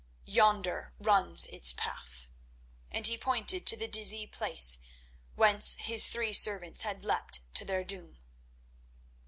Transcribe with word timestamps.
Yonder 0.25 0.95
runs 0.97 1.45
its 1.45 1.73
path," 1.73 2.25
and 2.89 3.05
he 3.05 3.19
pointed 3.19 3.67
to 3.67 3.77
the 3.77 3.87
dizzy 3.87 4.25
place 4.25 4.79
whence 5.35 5.75
his 5.75 6.09
three 6.09 6.33
servants 6.33 6.81
had 6.81 7.05
leapt 7.05 7.41
to 7.53 7.63
their 7.63 7.83
doom. 7.83 8.17